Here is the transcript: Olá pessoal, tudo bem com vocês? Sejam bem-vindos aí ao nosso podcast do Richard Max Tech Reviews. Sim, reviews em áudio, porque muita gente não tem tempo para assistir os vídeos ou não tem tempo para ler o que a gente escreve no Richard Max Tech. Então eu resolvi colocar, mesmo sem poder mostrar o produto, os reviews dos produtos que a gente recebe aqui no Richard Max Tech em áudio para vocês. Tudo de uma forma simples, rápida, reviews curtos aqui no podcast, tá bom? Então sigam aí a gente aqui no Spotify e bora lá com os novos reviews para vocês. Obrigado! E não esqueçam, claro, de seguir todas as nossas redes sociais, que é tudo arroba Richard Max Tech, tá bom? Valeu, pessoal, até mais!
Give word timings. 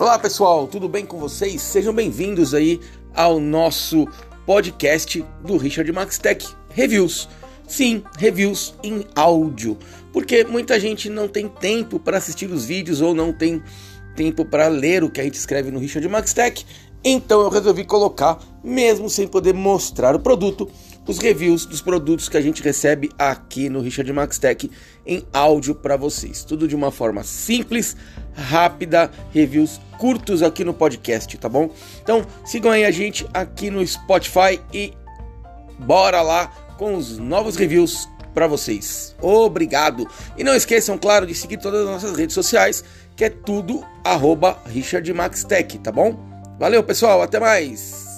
Olá 0.00 0.18
pessoal, 0.18 0.66
tudo 0.66 0.88
bem 0.88 1.04
com 1.04 1.18
vocês? 1.18 1.60
Sejam 1.60 1.92
bem-vindos 1.92 2.54
aí 2.54 2.80
ao 3.14 3.38
nosso 3.38 4.08
podcast 4.46 5.22
do 5.44 5.58
Richard 5.58 5.92
Max 5.92 6.16
Tech 6.16 6.42
Reviews. 6.70 7.28
Sim, 7.68 8.02
reviews 8.16 8.72
em 8.82 9.04
áudio, 9.14 9.76
porque 10.10 10.42
muita 10.42 10.80
gente 10.80 11.10
não 11.10 11.28
tem 11.28 11.50
tempo 11.50 12.00
para 12.00 12.16
assistir 12.16 12.50
os 12.50 12.64
vídeos 12.64 13.02
ou 13.02 13.14
não 13.14 13.30
tem 13.30 13.62
tempo 14.16 14.42
para 14.42 14.68
ler 14.68 15.04
o 15.04 15.10
que 15.10 15.20
a 15.20 15.24
gente 15.24 15.34
escreve 15.34 15.70
no 15.70 15.78
Richard 15.78 16.08
Max 16.08 16.32
Tech. 16.32 16.64
Então 17.04 17.42
eu 17.42 17.50
resolvi 17.50 17.84
colocar, 17.84 18.38
mesmo 18.64 19.10
sem 19.10 19.28
poder 19.28 19.52
mostrar 19.52 20.16
o 20.16 20.20
produto, 20.20 20.66
os 21.06 21.18
reviews 21.18 21.66
dos 21.66 21.80
produtos 21.80 22.28
que 22.28 22.36
a 22.36 22.40
gente 22.40 22.62
recebe 22.62 23.10
aqui 23.18 23.68
no 23.68 23.80
Richard 23.80 24.12
Max 24.12 24.38
Tech 24.38 24.70
em 25.06 25.24
áudio 25.32 25.74
para 25.74 25.96
vocês. 25.96 26.44
Tudo 26.44 26.68
de 26.68 26.76
uma 26.76 26.90
forma 26.90 27.22
simples, 27.24 27.96
rápida, 28.34 29.10
reviews 29.32 29.80
curtos 29.98 30.42
aqui 30.42 30.64
no 30.64 30.72
podcast, 30.72 31.36
tá 31.36 31.48
bom? 31.48 31.70
Então 32.02 32.24
sigam 32.44 32.70
aí 32.70 32.84
a 32.84 32.90
gente 32.90 33.26
aqui 33.34 33.70
no 33.70 33.86
Spotify 33.86 34.60
e 34.72 34.92
bora 35.78 36.22
lá 36.22 36.46
com 36.78 36.94
os 36.94 37.18
novos 37.18 37.56
reviews 37.56 38.08
para 38.32 38.46
vocês. 38.46 39.14
Obrigado! 39.20 40.08
E 40.36 40.44
não 40.44 40.54
esqueçam, 40.54 40.96
claro, 40.96 41.26
de 41.26 41.34
seguir 41.34 41.58
todas 41.58 41.80
as 41.80 41.86
nossas 41.86 42.16
redes 42.16 42.34
sociais, 42.34 42.84
que 43.16 43.24
é 43.24 43.30
tudo 43.30 43.84
arroba 44.04 44.58
Richard 44.66 45.12
Max 45.12 45.44
Tech, 45.44 45.78
tá 45.78 45.90
bom? 45.92 46.18
Valeu, 46.58 46.82
pessoal, 46.82 47.22
até 47.22 47.40
mais! 47.40 48.09